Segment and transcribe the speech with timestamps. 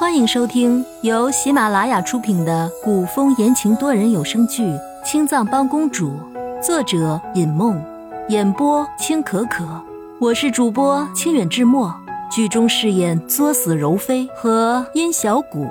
[0.00, 4.62] 欢迎收听由喜马拉雅出品的古风言情多人有声剧
[5.04, 6.08] 《青藏帮公主》，
[6.62, 7.78] 作者尹梦，
[8.30, 9.84] 演播青可可。
[10.18, 11.94] 我是主播清远志墨，
[12.32, 15.68] 剧中饰演作死柔妃和殷小谷。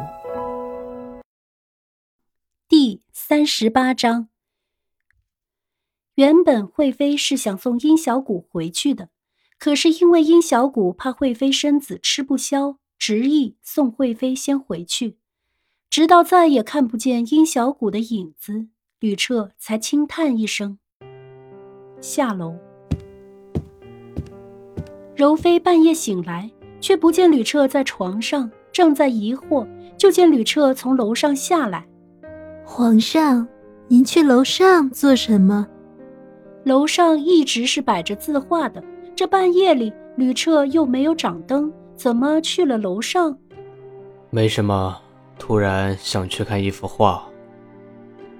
[2.68, 4.30] 第三十八章。
[6.14, 9.10] 原本惠妃是想送殷小谷回去的，
[9.58, 12.78] 可是因为殷小谷怕惠妃身子吃不消。
[13.00, 15.16] 执意送惠妃先回去，
[15.90, 18.68] 直到再也看不见殷小谷的影子，
[19.00, 20.78] 吕彻才轻叹一声。
[22.02, 22.56] 下楼，
[25.16, 29.66] 柔妃半夜醒来，却不见吕彻在床上，正在疑惑，
[29.98, 31.88] 就见吕彻从楼上下来。
[32.66, 33.48] 皇上，
[33.88, 35.66] 您去楼上做什么？
[36.66, 38.84] 楼上一直是摆着字画的，
[39.16, 41.72] 这半夜里，吕彻又没有掌灯。
[42.00, 43.38] 怎么去了楼上？
[44.30, 44.98] 没什么，
[45.38, 47.28] 突然想去看一幅画。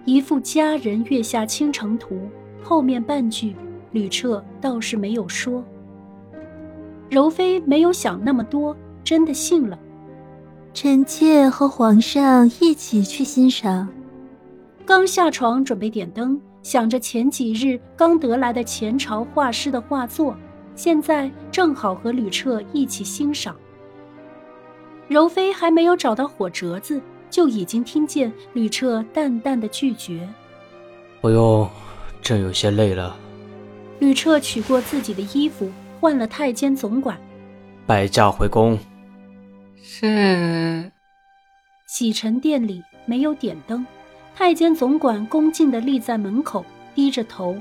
[0.06, 2.16] 一幅《佳人月下倾城图》
[2.64, 3.54] 后面半句，
[3.92, 5.62] 吕彻倒是没有说。
[7.10, 9.78] 柔妃没有想那么多，真的信了。
[10.74, 13.90] 臣妾和皇上一起去欣赏。
[14.86, 20.34] 刚下床准备点灯，想着前几日刚得来的前朝画师的画作。
[20.80, 23.54] 现在正好和吕彻一起欣赏。
[25.10, 30.26] 柔妃还没有找到火折子，就已经听见吕彻淡淡的拒绝
[31.20, 31.70] ：“不用，
[32.22, 33.14] 朕有些累了。”
[34.00, 37.20] 吕彻取过自己的衣服，换了太监总管，
[37.86, 38.80] 摆驾回宫。
[39.84, 40.90] 是。
[41.88, 43.86] 洗尘殿里没有点灯，
[44.34, 46.64] 太监总管恭敬地立在门口，
[46.96, 47.58] 低着头。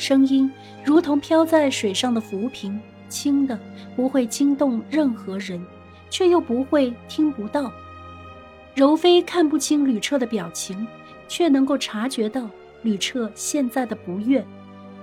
[0.00, 0.50] 声音
[0.82, 3.58] 如同飘在水上的浮萍，轻的
[3.94, 5.62] 不会惊动任何人，
[6.08, 7.70] 却又不会听不到。
[8.74, 10.86] 柔妃看不清吕彻的表情，
[11.28, 12.48] 却能够察觉到
[12.80, 14.42] 吕彻现在的不悦。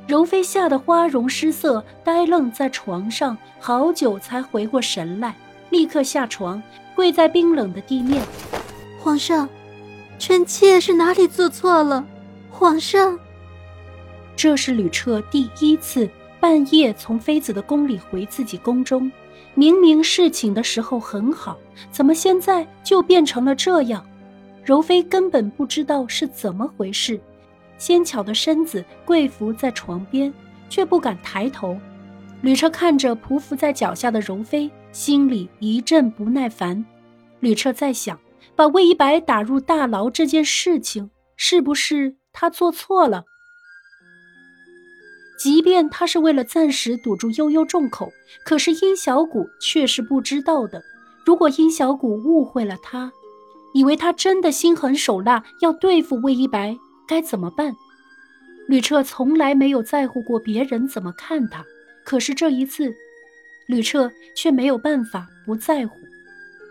[0.07, 5.35] 柔妃吓得花容失色，呆愣在床上，好久才回过神来，
[5.69, 6.59] 立刻下床，
[6.95, 8.23] 跪在冰冷的地面。
[8.99, 9.47] 皇上，
[10.17, 12.03] 臣妾是哪里做错了？
[12.49, 13.19] 皇上。
[14.37, 16.07] 这是吕彻第一次
[16.39, 19.11] 半夜从妃子的宫里回自己宫中，
[19.55, 21.57] 明明侍寝的时候很好，
[21.89, 24.05] 怎么现在就变成了这样？
[24.63, 27.19] 柔妃根本不知道是怎么回事，
[27.79, 30.31] 纤巧的身子跪伏在床边，
[30.69, 31.75] 却不敢抬头。
[32.41, 36.85] 吕彻看着匍匐在脚下的柔妃，心里一阵不耐烦。
[37.39, 38.19] 吕彻在想，
[38.55, 43.23] 把魏一白打入大牢这件事情，是不是他做错了？
[45.37, 48.11] 即便他是为了暂时堵住悠悠众口，
[48.43, 50.81] 可是殷小谷却是不知道的。
[51.25, 53.11] 如果殷小谷误会了他，
[53.73, 56.75] 以为他真的心狠手辣要对付魏一白，
[57.07, 57.75] 该怎么办？
[58.67, 61.63] 吕彻从来没有在乎过别人怎么看他，
[62.03, 62.93] 可是这一次，
[63.67, 65.95] 吕彻却没有办法不在乎。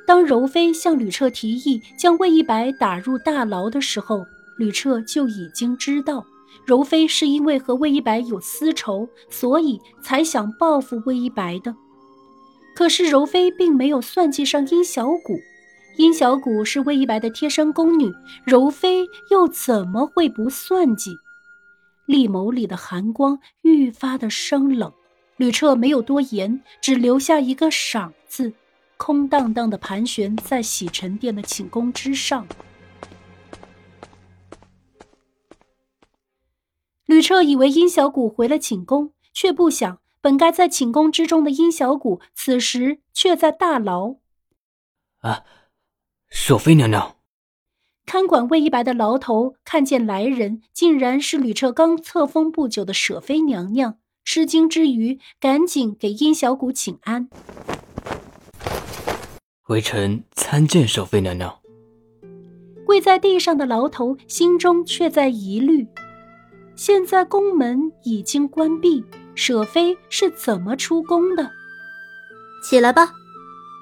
[0.07, 4.25] 当柔妃向吕彻提议将魏一白打入大牢的时候，
[4.59, 6.25] 吕彻就已经知道。
[6.65, 11.75] 柔妃是因为和魏一白有私仇，所以才想报复魏一白的。
[12.75, 15.39] 可是柔妃并没有算计上殷小谷，
[15.97, 18.13] 殷小谷是魏一白的贴身宫女，
[18.45, 21.13] 柔妃又怎么会不算计？
[22.07, 24.93] 丽眸里的寒光愈发的生冷。
[25.39, 28.55] 吕彻没有多言，只留下一个“赏”字，
[28.97, 32.47] 空荡荡的盘旋在洗尘殿的寝宫之上。
[37.17, 44.17] 吕彻以为殷小谷回了寝宫，却不想本该在寝宫之中的殷小谷，此时却在大牢。
[45.21, 45.45] 啊，
[46.29, 47.17] 索菲娘娘！
[48.05, 57.31] 看管魏一白的牢头看见来人，竟然是吕彻刚册封不久的舍妃娘娘，吃惊之余，赶紧给殷小谷请安。
[59.69, 61.59] 微臣参见舍妃娘娘。
[62.85, 65.89] 跪在地上的牢头心中却在疑虑。
[66.77, 69.03] 现在宫门已经关闭，
[69.35, 71.51] 舍妃是怎么出宫的？
[72.63, 73.13] 起来吧，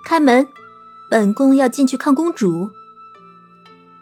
[0.07, 0.47] 开门，
[1.11, 2.71] 本宫要进去看公主。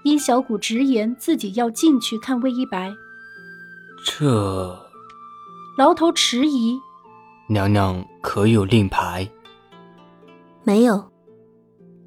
[0.03, 2.93] 殷小谷直言自己要进去看魏一白。
[4.05, 4.79] 这，
[5.79, 6.79] 牢头迟疑。
[7.49, 9.27] 娘娘可有令牌？
[10.65, 11.11] 没有。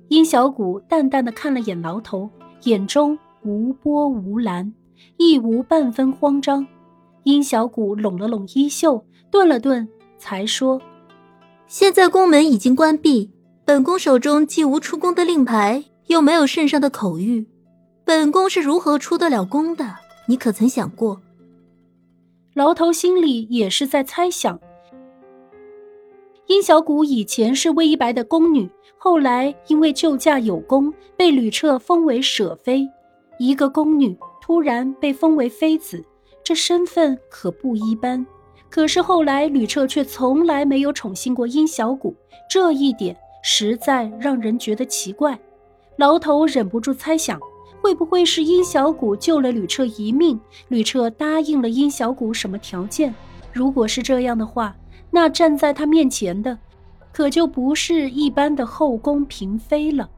[0.10, 2.30] 殷小谷淡淡的看了眼牢头，
[2.64, 4.74] 眼中无波无澜，
[5.18, 6.68] 亦无半分慌张。
[7.25, 9.88] 殷小谷拢了拢衣袖，顿了顿，
[10.19, 10.80] 才说
[11.66, 13.31] ：“现在宫门已经关闭，
[13.66, 17.48] 本宫手中既无出宫的令牌，又没有圣上的口谕，
[18.04, 19.95] 本宫是如何出得了宫的？
[20.27, 21.19] 你可曾想过？
[22.54, 24.60] 牢头心里也是在猜想。
[26.45, 28.69] 殷小谷以前是魏一白的宫女，
[29.00, 32.88] 后来因为救驾有功，被吕彻封为舍妃。
[33.39, 36.06] 一个宫女突然被封为妃子，
[36.45, 38.25] 这身份可不一般。
[38.69, 42.15] 可是后来吕彻却从来没有宠幸过殷小谷，
[42.50, 45.38] 这一点实在让人觉得奇怪。
[45.97, 47.38] 牢头忍不住猜想。
[47.81, 50.39] 会不会是殷小谷救了吕彻一命？
[50.69, 53.13] 吕彻答应了殷小谷什么条件？
[53.53, 54.75] 如果是这样的话，
[55.12, 56.57] 那站在他面前的，
[57.13, 60.09] 可就不是一般的后宫嫔妃了。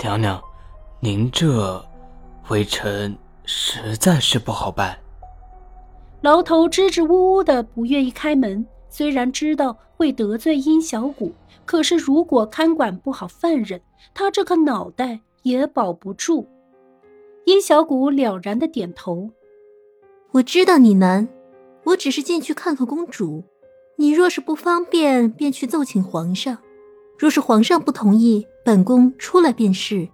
[0.00, 0.40] 娘娘，
[1.00, 1.84] 您这
[2.48, 4.98] 微臣实在是不好办。
[6.20, 11.32] 牢头支支吾吾的不愿意开门，虽然知道会得罪殷小谷，
[11.64, 13.80] 可是如果看管不好犯人，
[14.12, 15.20] 他这颗脑袋。
[15.46, 16.48] 也保不住。
[17.44, 19.30] 殷小谷了然的点头。
[20.32, 21.28] 我知道你难，
[21.84, 23.44] 我只是进去看看公主。
[23.94, 26.58] 你若是不方便，便去奏请皇上。
[27.16, 30.08] 若是皇上不同意，本宫出来便是。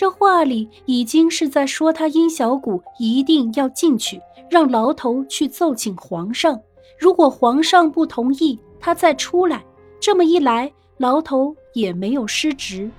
[0.00, 4.18] 这话里已经是在说他殷小谷一定要进去，
[4.48, 6.58] 让牢头去奏请皇上。
[6.98, 9.62] 如果皇上不同意，他再出来。
[10.00, 12.90] 这么一来，牢头也没有失职。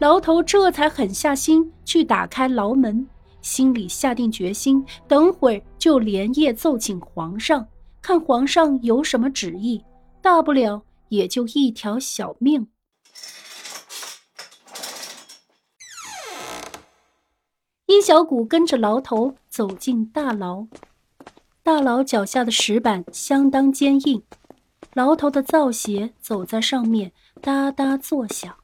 [0.00, 3.08] 牢头这才狠下心去打开牢门，
[3.40, 7.66] 心里下定决心，等会儿就连夜奏请皇上，
[8.02, 9.82] 看皇上有什么旨意，
[10.20, 12.66] 大不了也就一条小命。
[17.88, 20.66] 殷小谷跟着牢头走进大牢，
[21.62, 24.22] 大牢脚下的石板相当坚硬，
[24.92, 28.54] 牢头的皂鞋走在上面哒哒作响。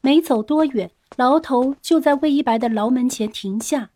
[0.00, 3.90] 没走多远，牢头就在魏一白的牢门前停下。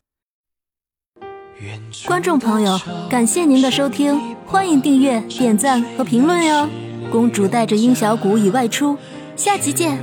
[2.07, 2.79] 观众朋友，
[3.09, 6.69] 感谢您的收听，欢迎订阅、点赞和评论哟！
[7.11, 8.99] 公主带着殷小谷已外出，
[9.37, 9.99] 下集见。